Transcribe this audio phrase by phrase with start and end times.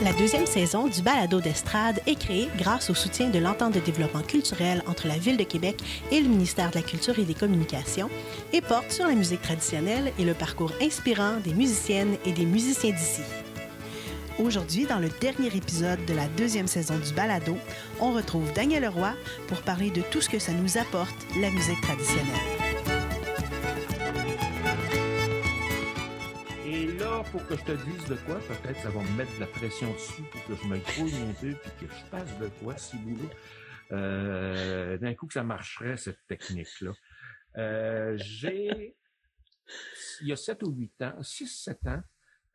[0.00, 4.22] La deuxième saison du balado d'estrade est créée grâce au soutien de l'entente de développement
[4.22, 5.82] culturel entre la Ville de Québec
[6.12, 8.08] et le ministère de la Culture et des Communications
[8.52, 12.92] et porte sur la musique traditionnelle et le parcours inspirant des musiciennes et des musiciens
[12.92, 13.22] d'ici.
[14.38, 17.58] Aujourd'hui, dans le dernier épisode de la deuxième saison du balado,
[18.00, 19.14] on retrouve Daniel Leroy
[19.48, 22.67] pour parler de tout ce que ça nous apporte, la musique traditionnelle.
[27.32, 29.92] Pour que je te dise de quoi, peut-être ça va me mettre de la pression
[29.92, 32.96] dessus pour que je me grouille un peu puis que je passe de quoi, si
[32.96, 33.28] vous voulez.
[33.92, 36.92] Euh, d'un coup que ça marcherait, cette technique-là.
[37.56, 38.96] Euh, j'ai,
[40.20, 42.02] il y a 7 ou 8 ans, 6-7 ans,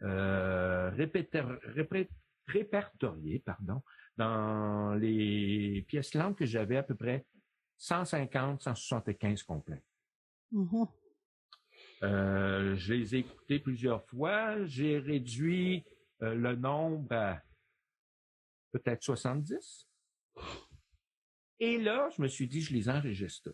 [0.03, 0.91] euh,
[2.47, 3.81] répertorié, pardon,
[4.17, 7.25] dans les pièces langues que j'avais à peu près
[7.77, 9.83] 150, 175 complets.
[10.51, 10.87] Mm-hmm.
[12.03, 14.65] Euh, je les ai écoutés plusieurs fois.
[14.65, 15.85] J'ai réduit
[16.21, 17.41] euh, le nombre à
[18.71, 19.87] peut-être 70.
[21.59, 23.53] Et là, je me suis dit, je les enregistre.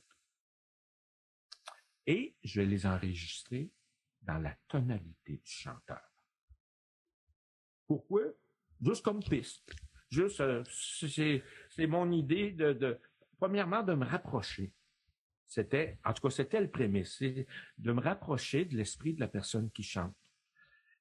[2.08, 3.70] Et je vais les enregistrer
[4.22, 6.02] dans la tonalité du chanteur.
[7.86, 8.22] Pourquoi?
[8.82, 9.72] Juste comme piste.
[10.10, 13.00] Juste, euh, c'est mon idée de,
[13.38, 14.74] premièrement, de me rapprocher
[15.50, 19.70] c'était, en tout cas, c'était le prémisse, de me rapprocher de l'esprit de la personne
[19.72, 20.16] qui chante.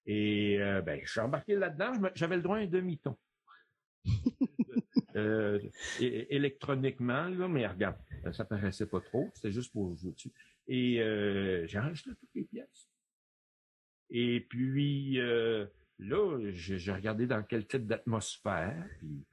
[0.07, 3.17] Et euh, ben, je suis embarqué là-dedans, j'avais le droit à un demi-ton.
[5.17, 5.61] euh,
[6.01, 7.99] électroniquement, là, mais regarde,
[8.33, 10.33] ça paraissait pas trop, c'était juste pour jouer dessus.
[10.67, 12.89] Et euh, j'ai enregistré toutes les pièces.
[14.08, 15.67] Et puis euh,
[15.98, 19.27] là, j'ai regardé dans quel type d'atmosphère, puis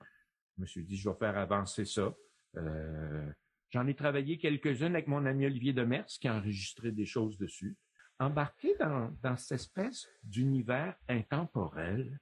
[0.57, 2.13] je me suis dit, je vais faire avancer ça.
[2.57, 3.31] Euh,
[3.71, 7.75] J'en ai travaillé quelques-unes avec mon ami Olivier Demers qui a enregistré des choses dessus.
[8.19, 12.19] Embarquer dans, dans cette espèce d'univers intemporel,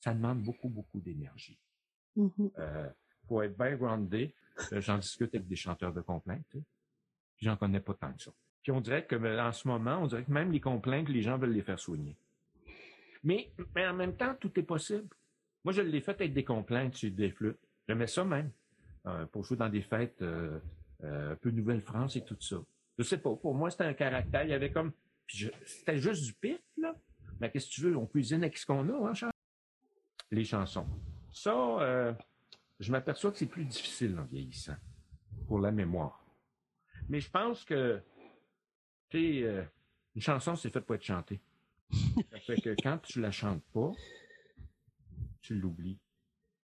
[0.00, 1.58] ça demande beaucoup, beaucoup d'énergie.
[2.16, 2.50] Mm-hmm.
[2.58, 2.90] euh,
[3.28, 4.34] faut être bien groundé.
[4.72, 6.56] Euh, j'en discute avec des chanteurs de complaintes.
[7.40, 8.32] J'en connais pas tant que ça.
[8.62, 11.38] Puis on dirait que en ce moment, on dirait que même les complaintes, les gens
[11.38, 12.16] veulent les faire soigner.
[13.22, 15.08] Mais, mais en même temps, tout est possible.
[15.64, 17.58] Moi, je l'ai fait avec des complaintes sur des flûtes.
[17.88, 18.50] J'aimais ça même.
[19.06, 20.58] Euh, pour jouer dans des fêtes euh,
[21.02, 22.56] euh, un peu Nouvelle-France et tout ça.
[22.96, 24.44] Je sais pas, pour moi, c'était un caractère.
[24.44, 24.92] Il y avait comme.
[25.26, 26.94] C'était juste du pif, là.
[27.38, 27.96] Mais qu'est-ce que tu veux?
[27.96, 29.32] On cuisine avec ce qu'on a, hein, Charles?
[30.30, 30.86] Les chansons.
[31.30, 32.16] Ça,
[32.78, 34.76] je m'aperçois que c'est plus difficile en vieillissant,
[35.46, 36.24] pour la mémoire.
[37.08, 38.00] Mais je pense que,
[39.12, 39.66] une
[40.18, 41.40] chanson, c'est fait pour être chantée.
[42.30, 43.92] Ça fait que quand tu la chantes pas,
[45.40, 45.98] tu l'oublies.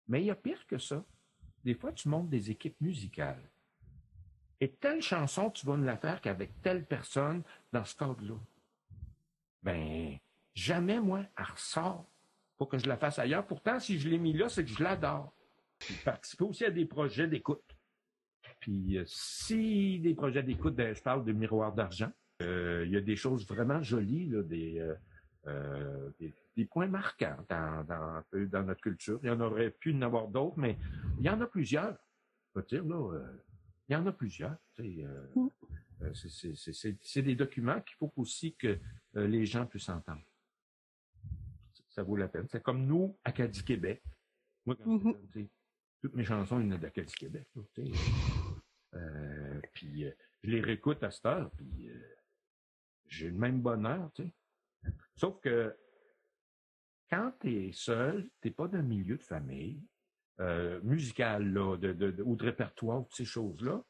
[0.08, 1.04] Mais il y a pire que ça
[1.64, 3.42] des fois, tu montes des équipes musicales.
[4.60, 8.36] Et telle chanson, tu vas ne la faire qu'avec telle personne dans ce cadre-là.
[9.62, 10.18] Ben,
[10.54, 12.06] jamais, moi, elle ressort
[12.58, 13.46] pour que je la fasse ailleurs.
[13.46, 15.32] Pourtant, si je l'ai mis là, c'est que je l'adore.
[15.78, 17.64] Puis participer aussi à des projets d'écoute.
[18.60, 22.10] Puis euh, si des projets d'écoute, ben, je parle de miroir d'argent,
[22.42, 24.78] euh, il y a des choses vraiment jolies, là, des,
[25.46, 29.20] euh, des, des points marquants dans, dans, dans, notre culture.
[29.22, 30.76] Il y en aurait pu en avoir d'autres, mais
[31.18, 31.96] il y en a plusieurs.
[32.54, 33.44] Je dire, là, euh,
[33.88, 34.56] il y en a plusieurs.
[34.78, 35.48] Euh, mm.
[36.02, 38.78] euh c'est des documents qu'il faut aussi que
[39.16, 40.22] euh, les gens puissent entendre.
[41.88, 42.46] Ça vaut la peine.
[42.48, 44.00] C'est comme nous, Acadie Québec.
[44.64, 45.48] Moi, quand mm-hmm.
[46.00, 47.48] toutes mes chansons, il y en a d'Acadie Québec.
[48.94, 50.04] Euh, puis
[50.42, 51.90] je les réécoute à cette heure, puis
[53.06, 54.10] j'ai le même bonheur.
[55.16, 55.76] Sauf que
[57.10, 59.82] quand tu es seul, tu n'es pas d'un milieu de famille
[60.40, 63.82] euh, musical là, de, de, ou de répertoire, ces choses-là,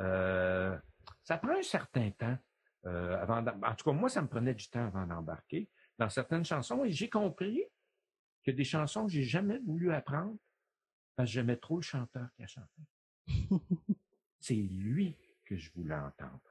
[0.00, 0.76] euh,
[1.24, 2.36] ça prend un certain temps
[2.86, 5.68] euh, avant En tout cas, moi, ça me prenait du temps avant d'embarquer
[5.98, 7.64] dans certaines chansons et j'ai compris
[8.44, 10.36] que des chansons que j'ai jamais voulu apprendre
[11.16, 12.82] parce que j'aimais trop le chanteur qui a chanté.
[14.40, 16.47] C'est lui que je voulais entendre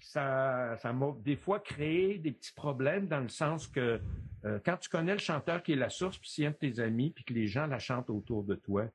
[0.00, 4.00] ça, ça m'a des fois créé des petits problèmes dans le sens que
[4.44, 6.80] euh, quand tu connais le chanteur qui est la source, puis c'est un de tes
[6.80, 8.88] amis, puis que les gens la chantent autour de toi,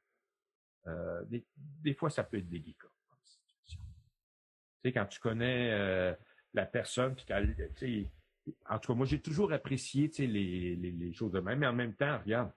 [0.88, 2.88] euh, des, fois ça peut être délicat
[3.68, 3.78] Tu
[4.84, 6.16] sais, quand tu connais euh,
[6.54, 7.26] la personne, puis
[7.76, 8.08] tu
[8.68, 11.74] en tout cas, moi j'ai toujours apprécié les, les, les choses de même, mais en
[11.74, 12.52] même temps, regarde,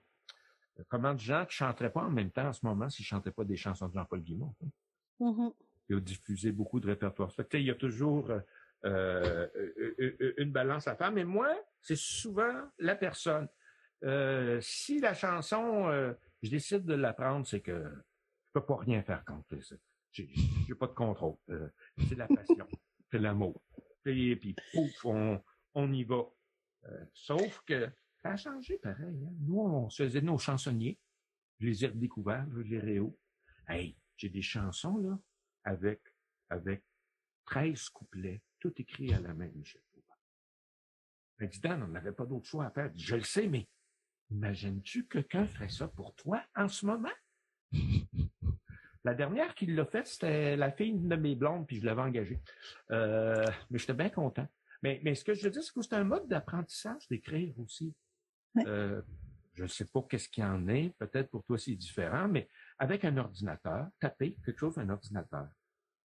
[0.87, 3.43] comment de gens qui chanteraient pas en même temps en ce moment s'ils chantaient pas
[3.43, 4.55] des chansons de Jean-Paul Guimond.
[4.63, 4.69] hein?
[5.19, 5.51] Mhm.
[5.59, 7.31] Il a diffusé beaucoup de répertoires.
[7.31, 8.39] Fait que, il y a toujours euh,
[8.85, 9.47] euh,
[9.99, 11.11] euh, une balance à faire.
[11.11, 13.47] Mais moi, c'est souvent la personne.
[14.03, 19.01] Euh, si la chanson, euh, je décide de l'apprendre, c'est que je peux pas rien
[19.03, 19.75] faire contre ça.
[20.11, 20.29] J'ai
[20.67, 21.35] j'ai pas de contrôle.
[22.07, 22.67] C'est la passion,
[23.11, 23.61] c'est l'amour.
[24.05, 25.41] Et puis, pouf, on,
[25.73, 26.23] on y va.
[27.13, 27.89] Sauf que
[28.21, 29.25] ça a changé pareil.
[29.25, 29.33] hein.
[29.41, 30.99] Nous, on se faisait nos chansonniers.
[31.59, 33.17] Je les ai redécouverts, je les réo.
[33.67, 35.17] Hey, j'ai des chansons, là,
[35.65, 36.01] avec,
[36.49, 36.83] avec
[37.45, 40.15] 13 couplets, tout écrit à la main, Michel Pauvin.
[41.39, 42.91] Elle dit, Dan, on n'avait pas d'autre choix à faire.
[42.95, 43.67] Je le sais, mais
[44.31, 47.09] imagines-tu que quelqu'un ferait ça pour toi en ce moment?
[49.03, 52.41] La dernière qui l'a fait, c'était la fille de mes blondes, puis je l'avais engagée.
[52.89, 54.47] Euh, mais j'étais bien content.
[54.81, 57.93] Mais, mais ce que je veux dire, c'est que c'est un mode d'apprentissage d'écrire aussi.
[58.65, 59.03] Euh,
[59.53, 60.89] je ne sais pas qu'est-ce qu'il y en est.
[60.97, 62.49] Peut-être pour toi, c'est différent, mais
[62.79, 65.49] avec un ordinateur, taper quelque chose un ordinateur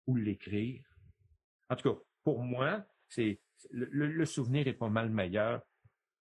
[0.08, 0.84] ou l'écrire.
[1.70, 5.62] En tout cas, pour moi, c'est le, souvenir est pas mal meilleur.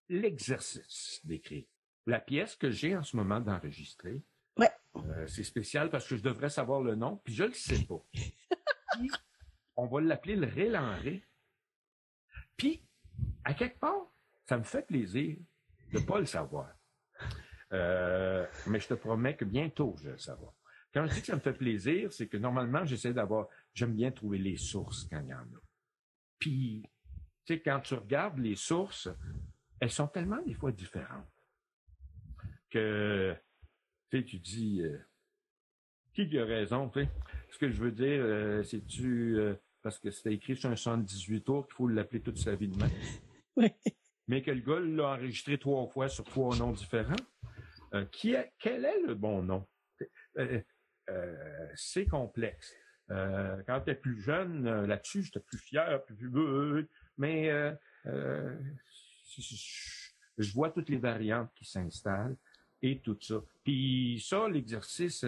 [0.08, 1.64] L'exercice d'écrire.
[2.06, 4.22] La pièce que j'ai en ce moment d'enregistrer,
[4.58, 4.70] Ouais.
[4.96, 8.04] euh, c'est spécial parce que je devrais savoir le nom, puis je le sais pas.
[8.98, 9.10] Puis,
[9.76, 11.24] on va l'appeler le ré ré.
[12.58, 12.86] Puis,
[13.42, 14.12] à quelque part,
[14.44, 15.38] ça me fait plaisir
[15.92, 16.70] de pas le savoir.
[17.72, 20.52] Euh, mais je te promets que bientôt, je vais le savoir.
[20.92, 24.10] Quand je dis que ça me fait plaisir, c'est que normalement, j'essaie d'avoir, j'aime bien
[24.10, 25.60] trouver les sources quand il y en a.
[26.38, 26.82] Puis,
[27.46, 29.08] tu sais, quand tu regardes les sources,
[29.80, 31.26] elles sont tellement des fois différentes
[32.68, 33.34] que,
[34.10, 34.98] tu sais, tu dis, euh,
[36.12, 37.08] qui a raison, tu sais?
[37.50, 39.38] Ce que je veux dire, euh, c'est-tu,
[39.82, 42.76] parce que c'était écrit sur un 78 tours qu'il faut l'appeler toute sa vie de
[42.76, 42.90] même?
[43.54, 43.76] Ouais.
[44.28, 47.14] mais que le gars l'a enregistré trois fois sur trois noms différents?
[47.94, 49.66] Euh, qui est, quel est le bon nom?
[50.38, 50.60] Euh,
[51.10, 52.72] euh, c'est complexe.
[53.10, 57.50] Euh, quand tu es plus jeune, là-dessus, j'étais plus fier, plus, plus- mais
[59.38, 62.36] je- vois toutes les variantes qui s'installent
[62.80, 63.40] et tout ça.
[63.64, 65.24] Puis ça, l'exercice,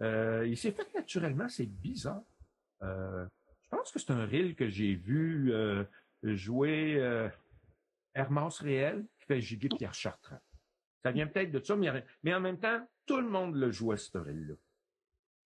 [0.00, 2.22] il s'est fait naturellement, c'est bizarre.
[2.80, 5.52] Je pense que c'est un reel que j'ai vu
[6.22, 7.28] jouer
[8.14, 10.40] Hermance Réel qui fait giguer Pierre Chartrand.
[11.06, 14.18] Ça vient peut-être de ça, mais, en même temps, tout le monde le jouait, ce
[14.18, 14.56] reel-là.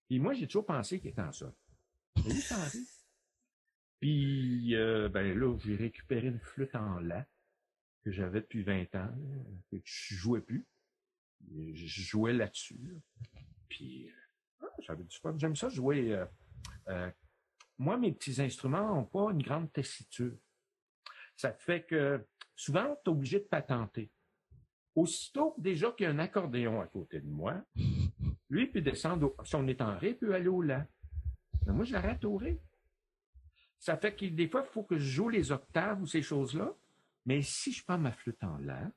[0.07, 2.79] Puis moi, j'ai toujours pensé qu'il était en est en ré.
[3.99, 7.27] Puis, euh, ben là, j'ai récupéré une flûte en la
[8.03, 9.13] que j'avais depuis 20 ans,
[9.69, 10.65] que je jouais plus.
[11.51, 12.79] Je jouais là-dessus.
[12.81, 12.99] là.
[13.69, 15.35] Puis, euh, ah, j'avais du fun.
[15.37, 16.25] J'aime ça jouer.
[16.87, 17.11] euh,
[17.77, 20.39] moi, mes petits instruments n'ont pas une grande tessiture.
[21.35, 22.25] Ça fait que
[22.55, 24.09] souvent, tu es obligé de patenter.
[24.95, 27.63] Aussitôt, déjà qu'il y a un accordéon à côté de moi,
[28.49, 30.85] lui peut descendre, si on est en ré, peut aller au la.
[31.65, 32.59] Mais moi, j'arrête au ré.
[33.79, 36.73] Ça fait que des fois, il faut que je joue les octaves ou ces choses-là.
[37.25, 38.91] Mais si je prends ma flûte en la,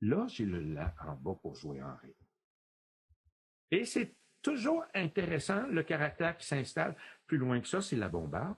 [0.00, 2.14] là, j'ai le la en bas pour jouer en ré.
[3.70, 6.96] Et c'est toujours intéressant, le caractère qui s'installe.
[7.26, 8.56] Plus loin que ça, c'est la bombarde.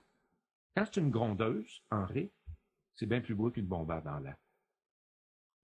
[0.75, 2.31] Quand c'est une grondeuse en ré,
[2.95, 4.37] c'est bien plus beau qu'une bombarde en la.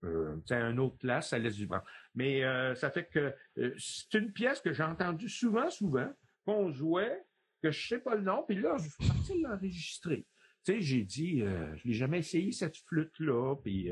[0.04, 1.80] Euh, c'est un autre classe, ça laisse du vent.
[2.14, 6.12] Mais euh, ça fait que euh, c'est une pièce que j'ai entendue souvent, souvent,
[6.44, 7.24] qu'on jouait,
[7.62, 10.26] que je sais pas le nom, puis là, je suis parti l'enregistrer.
[10.64, 13.90] Tu sais, j'ai dit, je l'ai jamais essayé cette flûte-là, puis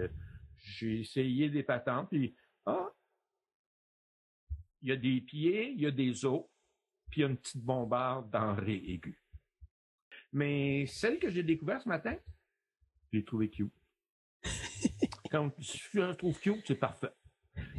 [0.57, 2.35] j'ai essayé des patentes, puis
[2.67, 2.91] ah,
[4.83, 6.45] il y a des pieds, il y a des os,
[7.11, 9.19] puis il y a une petite bombarde dans ré aigu.
[10.33, 12.17] Mais celle que j'ai découverte ce matin,
[13.11, 13.73] je l'ai trouvée cute.
[15.33, 17.11] Quand je la trouve cute, c'est parfait.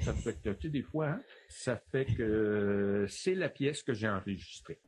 [0.02, 3.84] Ça fait que, tu sais, des fois, hein, ça fait que euh, c'est la pièce
[3.84, 4.80] que j'ai enregistrée.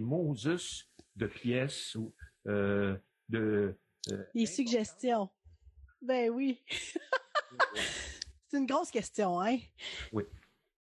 [0.00, 2.14] Moses de pièces ou
[2.46, 2.96] euh,
[3.28, 3.76] de...
[4.10, 5.30] Euh, Les suggestions.
[6.02, 6.62] Ben oui.
[8.48, 9.58] C'est une grosse question, hein?
[10.12, 10.24] Oui.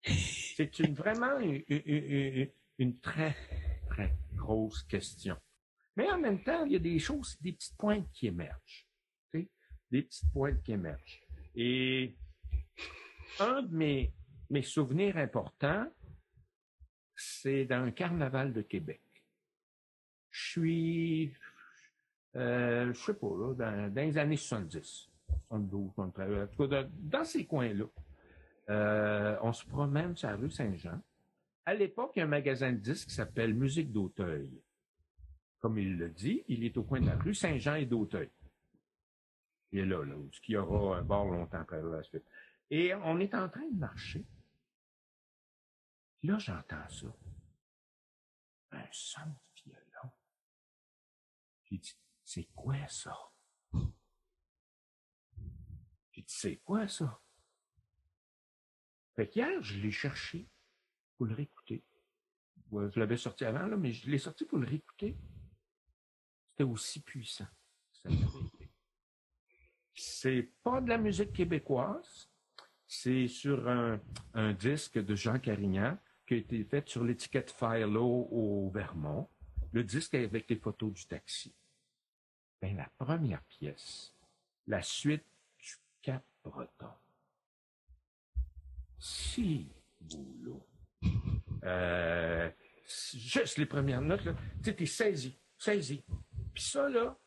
[0.04, 3.36] C'est une, vraiment une, très,
[3.90, 5.38] très grosse question.
[5.96, 8.88] Mais en même temps, il y a des choses, des petites pointes qui émergent.
[9.34, 11.22] Des petites pointes qui émergent.
[11.56, 12.16] Et
[13.40, 14.14] un de mes,
[14.50, 15.88] mes souvenirs importants,
[17.16, 19.02] c'est dans un carnaval de Québec.
[20.32, 21.34] Je suis,
[22.36, 25.10] euh, je sais pas, là, dans, les années 70,
[25.50, 27.86] 72, 73, en tout cas, dans, ces coins-là.
[28.70, 31.00] Euh, on se promène sur la rue Saint-Jean.
[31.66, 34.50] À l'époque, il y a un magasin de disques qui s'appelle Musique d'Auteuil.
[35.60, 38.30] Comme il le dit, il est au coin de la rue Saint-Jean et d'Auteuil.
[39.72, 42.24] Il est là, là, où il y aura un bar longtemps après la suite.
[42.70, 44.26] Et on est en train de marcher.
[46.24, 47.08] Là, j'entends ça.
[48.72, 50.12] Un son de violon.
[51.66, 53.16] J'ai dit, c'est quoi ça?
[56.12, 57.22] J'ai dit, c'est quoi ça?
[59.16, 60.50] Fait je l'ai cherché
[61.18, 61.86] pour le réécouter.
[62.72, 65.18] Je l'avais sorti avant, là, mais je l'ai sorti pour le réécouter.
[66.50, 67.48] C'était aussi puissant.
[69.94, 72.32] C'est pas de la musique québécoise.
[72.88, 74.02] C'est sur un,
[74.34, 76.00] un disque de Jean Carignan
[76.34, 79.30] a été fait sur l'étiquette Philo au Vermont.
[79.72, 81.54] Le disque avec les photos du taxi.
[82.62, 84.16] Ben, la première pièce,
[84.68, 85.26] la suite
[85.58, 86.94] du Cap Breton.
[89.00, 89.68] Si,
[90.00, 90.66] boulot.
[91.66, 92.52] Euh,
[93.14, 95.40] juste les premières notes, là, tu sais, t'es saisi.
[96.54, 97.18] Puis ça, là,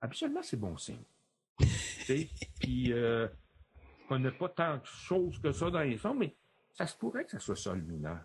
[0.00, 1.04] absolument, c'est bon signe.
[2.58, 3.28] Puis, euh,
[4.08, 6.34] on n'a pas tant de choses que ça dans les sons, mais
[6.78, 8.20] ça se pourrait que ça soit sol mineur.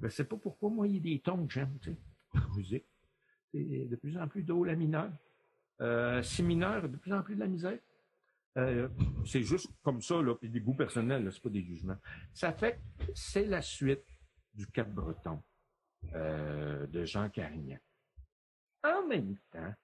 [0.00, 2.40] Je ne sais pas pourquoi, moi, il y a des tons que j'aime, tu sais,
[2.54, 2.86] musique.
[3.52, 5.10] C'est de plus en plus d'eau la mineur.
[5.80, 7.78] Euh, si mineur, de plus en plus de la misère.
[8.56, 8.88] Euh,
[9.26, 11.98] c'est juste comme ça, là, puis des goûts personnels, c'est pas des jugements.
[12.32, 14.06] Ça fait que c'est la suite
[14.54, 15.42] du Cap Breton
[16.14, 17.78] euh, de Jean Carignan.
[18.84, 19.74] En même temps,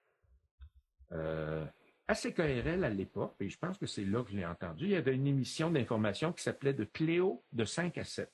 [2.09, 4.91] à CKRL à l'époque, et je pense que c'est là que je l'ai entendu, il
[4.91, 8.31] y avait une émission d'information qui s'appelait de Cléo de 5 à 7.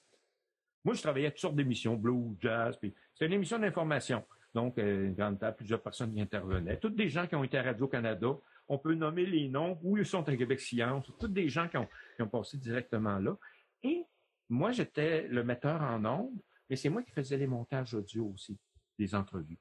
[0.84, 4.24] Moi, je travaillais à toutes sortes d'émissions, blues, jazz, puis c'est une émission d'information.
[4.54, 6.78] Donc, euh, une grande table, plusieurs personnes qui intervenaient.
[6.78, 8.28] Toutes des gens qui ont été à Radio-Canada.
[8.68, 11.10] On peut nommer les noms, où ils sont à Québec Science.
[11.18, 13.36] Toutes des gens qui ont, qui ont passé directement là.
[13.82, 14.04] Et
[14.48, 18.58] moi, j'étais le metteur en ondes, mais c'est moi qui faisais les montages audio aussi,
[18.98, 19.58] des entrevues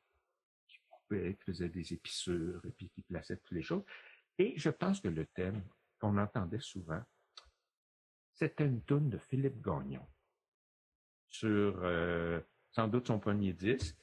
[1.10, 3.84] qui faisait des épissures et puis qui plaçait toutes les choses.
[4.38, 5.64] Et je pense que le thème
[6.00, 7.02] qu'on entendait souvent,
[8.34, 10.06] c'était une toune de Philippe Gagnon
[11.28, 12.40] sur euh,
[12.72, 13.98] sans doute son premier disque.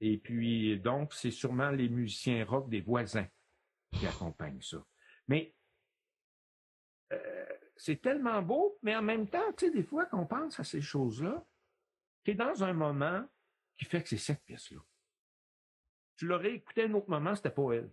[0.00, 3.28] Et puis, donc, c'est sûrement les musiciens rock des voisins
[3.92, 4.78] qui accompagnent ça.
[5.28, 5.54] Mais
[7.12, 10.64] euh, c'est tellement beau, mais en même temps, tu sais, des fois qu'on pense à
[10.64, 11.44] ces choses-là,
[12.24, 13.26] tu es dans un moment
[13.76, 14.80] qui fait que c'est cette pièce-là.
[16.20, 17.90] Tu l'aurais écouté à un autre moment, c'était pas elle.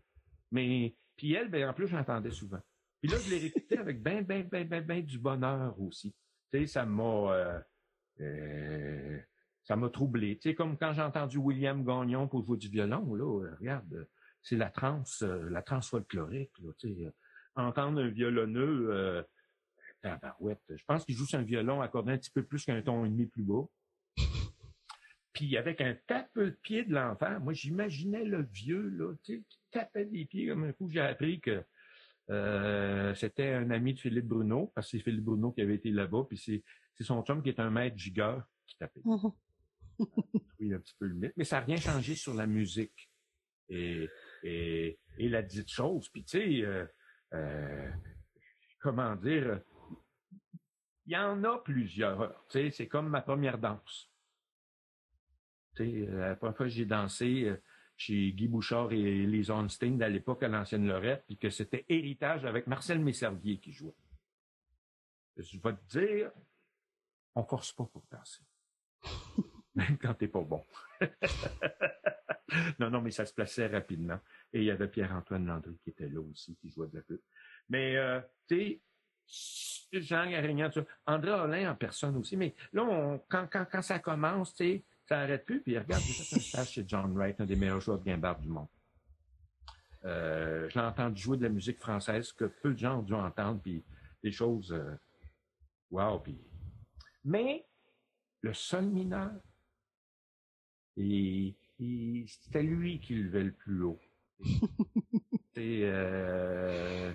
[0.52, 2.60] Mais, puis elle, ben, en plus, j'entendais souvent.
[3.00, 6.14] Puis là, je l'ai réécouté avec ben, ben, ben, ben, ben du bonheur aussi.
[6.52, 7.60] Tu sais, ça m'a, euh,
[8.20, 9.18] euh,
[9.64, 10.38] ça m'a troublé.
[10.40, 14.10] Tu sais, comme quand j'ai entendu William Gagnon pour jouer du violon, là, euh, regarde,
[14.42, 17.14] c'est la transe, la transe folklorique, là, tu sais,
[17.56, 19.24] entendre un violonneux, euh.
[20.04, 23.10] Je pense qu'il joue sur un violon accordé un petit peu plus qu'un ton et
[23.10, 23.64] demi plus bas.
[25.38, 29.44] Puis avec un tape de pied de l'enfant, moi j'imaginais le vieux là, tu sais,
[29.48, 30.90] qui tapait des pieds comme un coup.
[30.90, 31.64] J'ai appris que
[32.32, 35.92] euh, c'était un ami de Philippe Bruno, parce que c'est Philippe Bruno qui avait été
[35.92, 36.64] là-bas, puis c'est,
[37.04, 39.02] son chum qui est un maître gigueur qui tapait.
[40.60, 43.12] oui, un petit peu limite, mais ça n'a rien changé sur la musique
[43.70, 44.10] et,
[44.42, 46.10] et, et la dite chose.
[46.10, 46.88] Puis tu sais, euh,
[47.36, 47.92] euh,
[48.80, 49.62] comment dire,
[51.06, 52.44] il y en a plusieurs.
[52.50, 54.12] Tu sais, c'est comme ma première danse.
[55.80, 57.62] Euh, la première fois que j'ai dansé euh,
[57.96, 62.46] chez Guy Bouchard et les Onstein à l'époque à l'ancienne Lorette, puis que c'était héritage
[62.46, 63.96] avec Marcel Messervier qui jouait.
[65.38, 66.32] Je vais te dire,
[67.36, 68.44] on force pas pour danser.
[69.76, 70.64] Même quand t'es pas bon.
[72.80, 74.20] non, non, mais ça se plaçait rapidement.
[74.52, 77.22] Et il y avait Pierre-Antoine Landry qui était là aussi, qui jouait de la pub.
[77.70, 78.82] Mais, euh, tu
[79.28, 80.72] sais, Jean Garignan,
[81.06, 82.36] André Olin en personne aussi.
[82.38, 85.62] Mais là, quand, quand, quand ça commence, tu sais, ça n'arrête plus.
[85.62, 88.42] Puis regarde, j'ai fait un stage chez John Wright, un des meilleurs joueurs de guimbarde
[88.42, 88.68] du monde.
[90.06, 93.14] Euh, je l'ai entendu jouer de la musique française que peu de gens ont dû
[93.14, 93.84] entendre, puis
[94.24, 94.96] des choses, euh,
[95.92, 96.38] wow, puis...
[97.26, 97.66] Mais
[98.42, 99.32] le sol mineur,
[100.96, 101.56] et
[102.28, 104.00] c'était lui qui levait le plus haut.
[105.54, 107.14] C'est euh,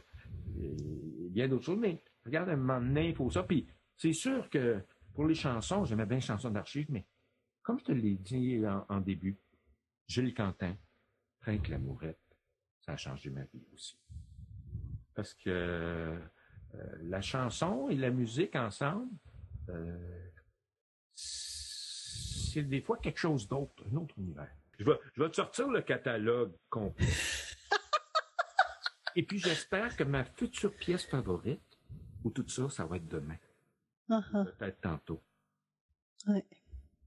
[1.30, 3.44] bien d'autres choses, mais regarde, un moment donné, il faut ça.
[3.44, 4.82] Puis c'est sûr que
[5.14, 7.04] pour les chansons, j'aimais bien les chansons d'archives, mais
[7.62, 9.38] comme je te l'ai dit en, début,
[10.06, 10.76] Gilles Quentin,
[11.40, 12.18] Frank Lamourette,
[12.80, 13.98] ça a changé ma vie aussi.
[15.14, 16.18] Parce que euh,
[17.02, 19.10] la chanson et la musique ensemble,
[19.68, 20.30] euh,
[21.14, 24.50] c'est des fois quelque chose d'autre, un autre univers.
[24.78, 27.06] Je vais, je vais te sortir le catalogue complet.
[29.14, 31.60] Et puis j'espère que ma future pièce favorite,
[32.24, 33.36] ou tout ça, ça va être demain.
[34.08, 34.50] Uh-huh.
[34.56, 35.22] Peut-être tantôt.
[36.26, 36.46] Ouais.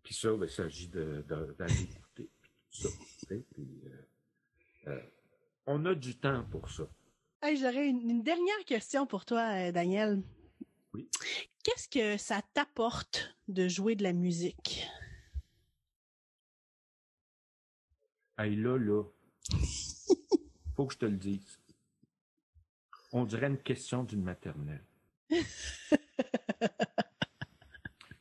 [0.05, 2.29] Puis ça, ben, il s'agit d'aller de, écouter.
[2.71, 2.89] Tout ça.
[3.27, 4.05] Puis, euh,
[4.87, 5.01] euh,
[5.65, 6.87] on a du temps pour ça.
[7.41, 10.21] J'aurais une, dernière question pour toi, euh, Daniel.
[10.93, 11.09] Oui.
[11.63, 14.85] Qu'est-ce que ça t'apporte de jouer de la musique?
[18.37, 19.03] Hey, là, là.
[20.75, 21.59] Faut que je te le dise.
[23.11, 24.85] On dirait une question d'une maternelle.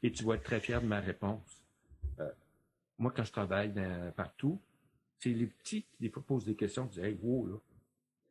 [0.03, 1.64] Et tu vas être très fier de ma réponse.
[2.99, 3.73] Moi, quand je travaille
[4.17, 4.61] partout,
[5.19, 6.85] c'est les petits qui, des fois, posent des questions.
[6.87, 7.57] Ils disent Hey, wow, là,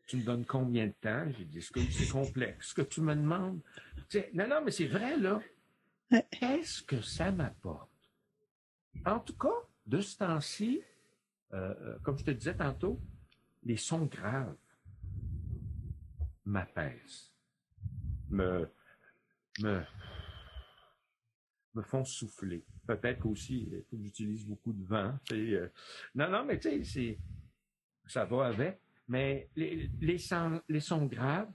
[0.08, 1.25] tu me donnes combien de temps?
[1.38, 2.70] J'ai dit, c'est complexe.
[2.70, 3.62] Ce que tu me demandes.
[4.34, 5.41] non, non, mais c'est vrai, là.
[6.32, 7.89] Qu'est-ce que ça m'apporte?
[9.05, 9.55] En tout cas,
[9.86, 10.82] de ce temps-ci,
[11.53, 13.00] euh, euh, comme je te disais tantôt,
[13.63, 14.55] les sons graves
[16.46, 17.34] m'apaisent,
[18.29, 18.70] me,
[19.62, 19.82] me,
[21.74, 22.65] me font souffler.
[22.85, 25.17] Peut-être aussi, j'utilise beaucoup de vent.
[25.31, 25.69] Euh,
[26.15, 27.17] non, non, mais tu sais,
[28.05, 28.79] ça va avec.
[29.08, 31.51] Mais les, sons, graves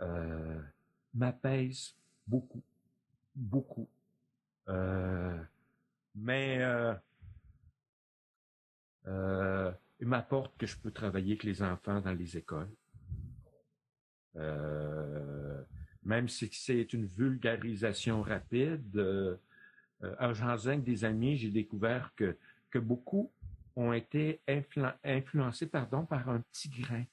[0.00, 0.60] euh,
[1.12, 2.62] m'apaisent beaucoup,
[3.34, 3.88] beaucoup.
[4.68, 5.42] Euh,
[6.14, 6.94] mais euh,
[9.06, 12.70] euh, ils m'apportent que je peux travailler avec les enfants dans les écoles.
[14.36, 15.62] Euh,
[16.02, 19.38] même si c'est une vulgarisation rapide.
[20.04, 22.36] Euh, en jasant avec des amis, j'ai découvert que,
[22.76, 23.30] beaucoup
[23.76, 24.40] ont été
[25.04, 27.04] influencés pardon, par un petit grain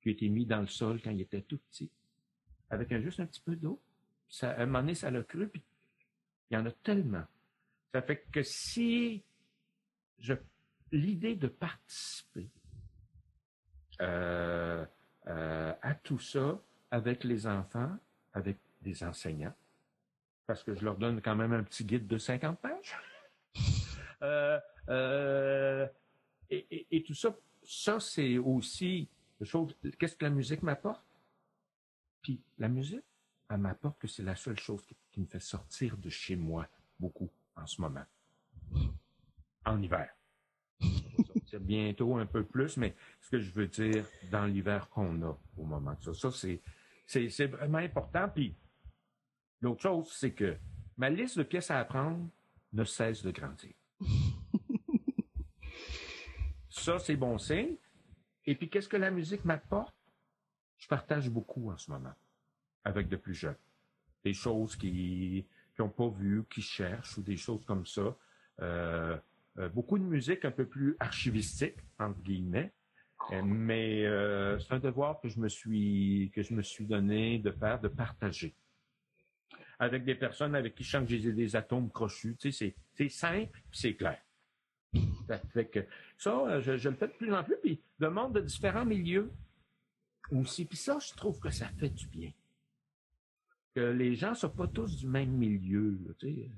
[0.00, 1.90] qui a été mis dans le sol quand il était tout petit,
[2.70, 3.80] avec juste un petit peu d'eau.
[4.28, 5.60] Ça, à un moment ça l'a cru, puis
[6.50, 7.24] il y en a tellement.
[7.92, 9.24] Ça fait que si
[10.92, 12.48] l'idée de participer
[14.00, 14.86] euh,
[15.26, 17.96] euh, à tout ça avec les enfants,
[18.34, 19.54] avec des enseignants,
[20.48, 22.98] parce que je leur donne quand même un petit guide de 50 pages.
[24.90, 25.86] Euh,
[26.50, 29.06] et, tout ça, ça c'est aussi
[29.42, 29.76] chose.
[29.98, 31.04] Qu'est-ce que la musique m'apporte?
[32.22, 33.04] Puis la musique,
[33.48, 34.82] elle m'apporte que c'est la seule chose
[35.12, 36.66] qui, me fait sortir de chez moi
[36.98, 38.04] beaucoup en ce moment,
[39.66, 40.08] en hiver.
[41.46, 45.38] C'est bientôt un peu plus, mais ce que je veux dire dans l'hiver qu'on a
[45.58, 46.60] au moment de ça, ça c'est
[47.06, 48.28] c'est vraiment important.
[48.34, 48.56] Puis
[49.60, 50.56] l'autre chose, c'est que
[50.96, 52.28] ma liste de pièces à apprendre
[52.72, 53.72] ne cesse de grandir.
[56.68, 57.76] Ça, c'est bon signe.
[58.46, 59.94] Et puis, qu'est-ce que la musique m'apporte?
[60.78, 62.14] Je partage beaucoup en ce moment
[62.84, 63.56] avec de plus jeunes.
[64.24, 65.44] Des choses qui
[65.78, 68.16] n'ont pas vu, qui cherchent ou des choses comme ça.
[68.60, 69.16] Euh,
[69.58, 72.72] euh, beaucoup de musique un peu plus archivistique, entre guillemets.
[73.32, 74.04] Euh, mais
[74.60, 77.88] c'est un devoir que je me suis que je me suis donné de faire, de
[77.88, 78.54] partager
[79.78, 82.36] avec des personnes avec qui je sens des atomes crochus.
[82.38, 84.20] Tu sais, c'est simple, c'est clair.
[86.16, 89.30] Ça euh, je, le fais de plus en plus, puis de monde de différents milieux
[90.30, 90.64] aussi.
[90.64, 92.32] Puis ça, je trouve que ça fait du bien.
[93.74, 95.98] Que les gens ne soient pas tous du même milieu.
[96.18, 96.50] Tu sais.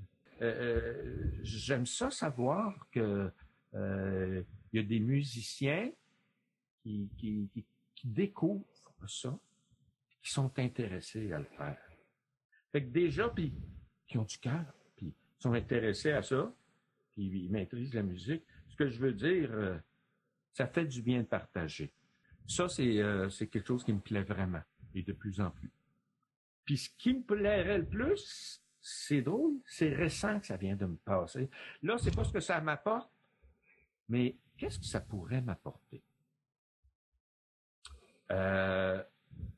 [0.43, 3.31] Euh, euh, j'aime ça savoir que
[3.73, 5.91] il y a des musiciens
[6.83, 7.65] qui, qui,
[8.05, 8.65] découvrent
[9.07, 9.39] ça,
[10.23, 11.90] qui sont intéressés à le faire.
[12.73, 13.53] Fait que déjà, puis
[14.07, 16.53] qui ont du cœur, puis sont intéressés à ça,
[17.13, 18.45] puis ils maîtrisent la musique.
[18.69, 19.79] Ce que je veux dire, euh,
[20.53, 21.93] ça fait du bien de partager.
[22.47, 24.63] Ça, euh, c'est quelque chose qui me plaît vraiment,
[24.95, 25.71] et de plus en plus.
[26.65, 30.87] Puis ce qui me plairait le plus, c'est drôle, c'est récent que ça vient de
[30.87, 31.49] me passer.
[31.83, 33.11] Là, c'est pas ce que ça m'apporte,
[34.09, 36.03] mais qu'est-ce que ça pourrait m'apporter?
[38.31, 39.03] Euh,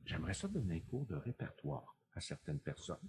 [0.05, 3.09] j'aimerais ça donner un cours de répertoire à certaines personnes.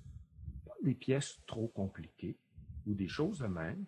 [0.66, 2.38] Pas des pièces trop compliquées
[2.86, 3.86] ou des choses de même,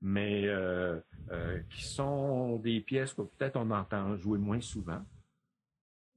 [0.00, 1.00] mais euh,
[1.30, 5.02] euh, qui sont des pièces que peut-être on entend jouer moins souvent.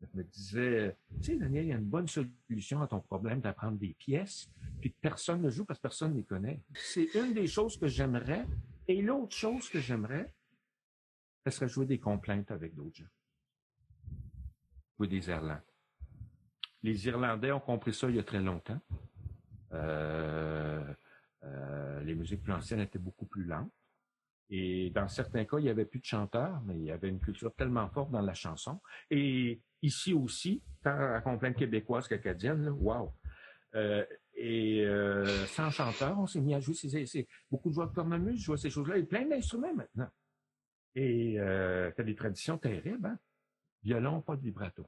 [0.01, 3.39] Je me disais, tu sais, Daniel, il y a une bonne solution à ton problème
[3.39, 6.61] d'apprendre des pièces, puis que personne ne joue parce que personne ne les connaît.
[6.75, 8.45] C'est une des choses que j'aimerais.
[8.87, 10.31] Et l'autre chose que j'aimerais,
[11.45, 13.09] ça serait jouer des complaintes avec d'autres gens.
[14.97, 15.63] Jouer des Irlandais.
[16.83, 18.79] Les Irlandais ont compris ça il y a très longtemps.
[19.73, 20.83] Euh,
[21.43, 23.71] euh, les musiques plus anciennes étaient beaucoup plus lentes.
[24.49, 27.19] Et dans certains cas, il n'y avait plus de chanteurs, mais il y avait une
[27.19, 28.79] culture tellement forte dans la chanson.
[29.09, 33.13] Et ici aussi, tant à complainte québécoise qu'acadienne, wow.
[33.75, 34.85] Euh, et
[35.47, 36.75] sans chanteur, on s'est mis à jouer.
[36.75, 38.95] C'est, beaucoup de joueurs de cornemuse jouent ces choses-là.
[38.95, 40.09] A plein d'instruments maintenant.
[40.99, 43.05] Et euh, tu as des traditions terribles.
[43.05, 43.19] Hein?
[43.83, 44.83] Violon, pas de vibrato.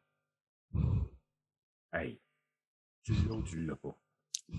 [1.94, 2.20] Hey,
[3.04, 3.96] tu l'as ou tu l'as pas?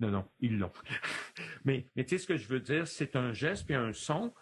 [0.00, 0.72] Non, non, ils l'ont.
[1.64, 4.34] mais, mais tu sais ce que je veux dire, c'est un geste puis un son.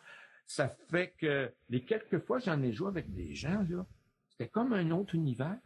[0.47, 3.87] Ça fait que les quelques fois j'en ai joué avec des gens, là,
[4.31, 5.61] c'était comme un autre univers.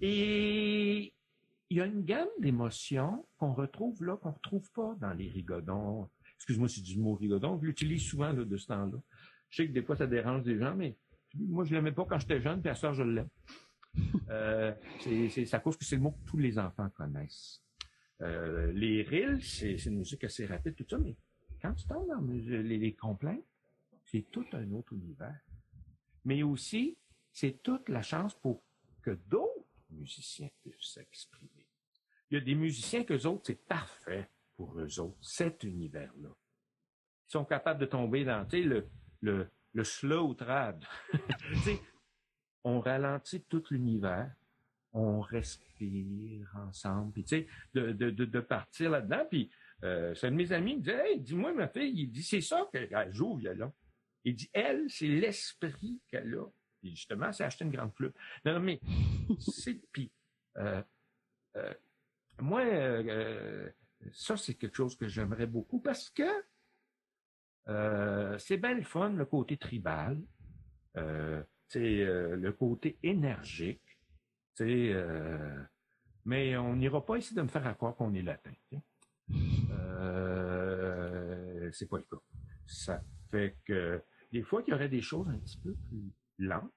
[0.00, 1.14] Et
[1.70, 5.30] il y a une gamme d'émotions qu'on retrouve là, qu'on ne retrouve pas dans les
[5.30, 6.10] rigodons.
[6.36, 8.98] Excuse-moi si du mot rigodon, je l'utilise souvent là, de ce temps-là.
[9.48, 10.96] Je sais que des fois ça dérange des gens, mais
[11.34, 13.28] moi je ne l'aimais pas quand j'étais jeune, puis à ça je l'aime.
[14.30, 17.62] Euh, c'est, ça cause que c'est le mot que tous les enfants connaissent.
[18.20, 21.16] Euh, les rills, c'est une musique assez rapide, tout ça, mais
[21.60, 23.40] quand tu tombes dans les, les complaints,
[24.04, 25.40] c'est tout un autre univers.
[26.24, 26.96] Mais aussi,
[27.32, 28.62] c'est toute la chance pour
[29.02, 31.66] que d'autres musiciens puissent s'exprimer.
[32.30, 36.30] Il y a des musiciens que autres, c'est parfait pour eux autres, cet univers-là.
[37.28, 38.88] Ils sont capables de tomber dans le,
[39.20, 40.84] le, le slow trad.
[42.64, 44.30] on ralentit tout l'univers,
[44.94, 49.24] on respire ensemble, puis tu sais, de, partir là-dedans.
[49.30, 49.50] Puis
[49.82, 52.22] euh, c'est un de mes amis, il me dit Hey, dis-moi, ma fille, il dit
[52.22, 53.72] c'est ça qu'elle joue au violon.
[54.24, 56.46] Il dit Elle, c'est l'esprit qu'elle a.
[56.80, 58.16] Puis justement, c'est acheter une grande flûte.
[58.44, 58.80] Non, mais
[59.40, 59.74] c'est.
[59.92, 60.10] Puis
[60.56, 60.82] euh,
[61.56, 61.74] euh,
[62.40, 62.62] moi,
[64.12, 66.44] ça, c'est quelque chose que j'aimerais beaucoup parce que
[68.38, 70.22] c'est bien le fun, le côté tribal.
[71.74, 73.80] C'est le côté énergique.
[74.60, 75.62] Euh,
[76.24, 78.52] mais on n'ira pas essayer de me faire croire qu'on est latin.
[79.70, 82.22] Euh, c'est pas le cas.
[82.66, 86.72] Ça fait que des fois qu'il y aurait des choses un petit peu plus lentes.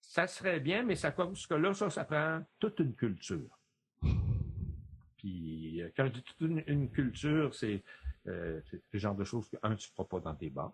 [0.00, 3.58] Ça serait bien, mais ça cause que là, ça, ça prend toute une culture.
[5.18, 7.82] Puis euh, quand je dis toute une, culture, c'est
[8.28, 8.60] euh,
[8.92, 10.72] le genre de choses que, un, tu ne feras pas dans tes bars.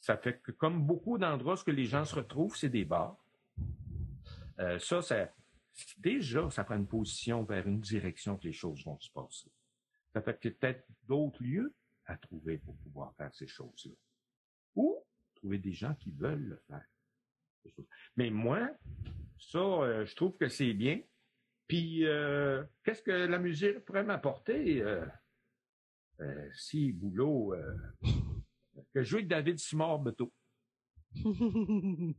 [0.00, 3.22] Ça fait que comme beaucoup d'endroits où les gens se retrouvent, c'est des bars.
[4.58, 5.00] Euh, ça,
[5.98, 9.50] déjà, ça prend une position vers une direction que les choses vont se passer.
[10.12, 11.74] Ça fait peut-être d'autres lieux
[12.06, 13.92] à trouver pour pouvoir faire ces choses-là.
[14.74, 14.98] Ou
[15.34, 16.84] trouver des gens qui veulent le faire.
[18.16, 18.70] Mais moi,
[19.38, 21.00] ça, euh, je trouve que c'est bien.
[21.66, 24.82] Puis, euh, qu'est-ce que la musique pourrait m'apporter
[26.54, 27.54] si Boulot
[28.92, 30.32] que jouer avec David Simard-Beto.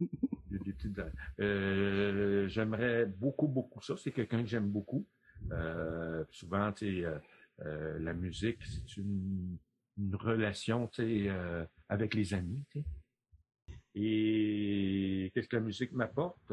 [1.39, 3.95] Euh, j'aimerais beaucoup, beaucoup ça.
[3.95, 5.07] C'est quelqu'un que j'aime beaucoup.
[5.51, 7.19] Euh, souvent, euh,
[7.61, 9.57] euh, la musique, c'est une,
[9.97, 10.89] une, relation
[11.89, 12.63] avec les amis.
[13.95, 16.51] Et qu'est-ce que la musique m'apporte?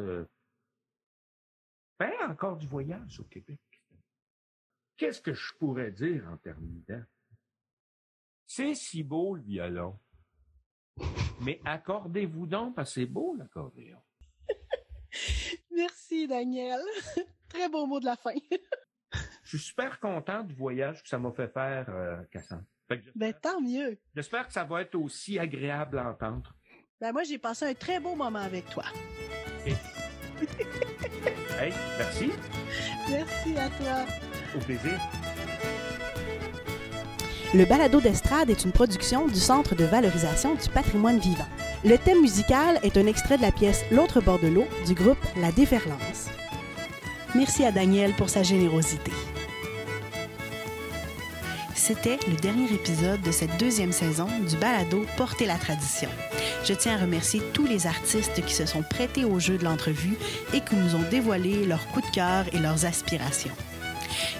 [1.98, 3.58] Ben, encore du voyage au Québec.
[4.96, 7.04] Qu'est-ce que je pourrais dire en terminant?
[8.46, 9.98] C'est si beau le violon.
[11.40, 13.98] Mais accordez-vous donc, parce que c'est beau l'accordéon.
[15.70, 16.80] Merci, Daniel.
[17.48, 18.34] Très beau mot de la fin.
[19.42, 22.64] Je suis super content du voyage que ça m'a fait faire, euh, Cassandre.
[23.14, 23.98] Ben, tant mieux.
[24.14, 26.54] J'espère que ça va être aussi agréable à entendre.
[27.00, 28.84] Ben, moi, j'ai passé un très beau moment avec toi.
[31.58, 32.30] hey, merci.
[33.08, 34.04] Merci à toi.
[34.56, 34.98] Au plaisir.
[37.54, 41.48] Le balado d'estrade est une production du Centre de valorisation du patrimoine vivant.
[41.82, 45.16] Le thème musical est un extrait de la pièce L'autre bord de l'eau du groupe
[45.40, 46.28] La Déferlance.
[47.34, 49.12] Merci à Daniel pour sa générosité.
[51.74, 56.10] C'était le dernier épisode de cette deuxième saison du balado Porter la tradition.
[56.64, 60.18] Je tiens à remercier tous les artistes qui se sont prêtés au jeu de l'entrevue
[60.52, 63.56] et qui nous ont dévoilé leurs coups de cœur et leurs aspirations.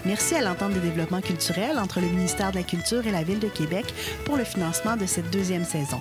[0.05, 3.41] Merci à l'entente des développements culturels entre le ministère de la Culture et la Ville
[3.41, 3.87] de Québec
[4.25, 6.01] pour le financement de cette deuxième saison.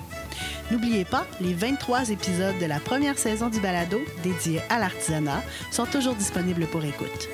[0.70, 5.86] N'oubliez pas, les 23 épisodes de la première saison du balado dédiés à l'artisanat sont
[5.86, 7.28] toujours disponibles pour écoute.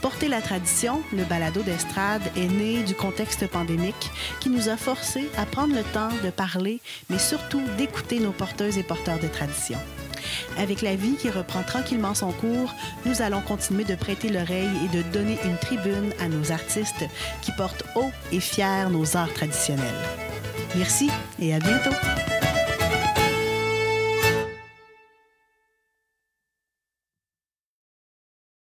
[0.00, 4.10] Porter la tradition, le balado d'estrade, est né du contexte pandémique
[4.40, 8.78] qui nous a forcés à prendre le temps de parler, mais surtout d'écouter nos porteuses
[8.78, 9.78] et porteurs de tradition.
[10.58, 12.74] Avec la vie qui reprend tranquillement son cours,
[13.06, 17.04] nous allons continuer de prêter l'oreille et de donner une tribune à nos artistes
[17.42, 19.86] qui portent haut et fiers nos arts traditionnels.
[20.76, 21.90] Merci et à bientôt.